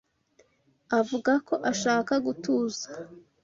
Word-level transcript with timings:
Avuga 0.99 1.31
ko 1.47 1.55
ashaka 1.71 2.13
gutuza. 2.25 2.87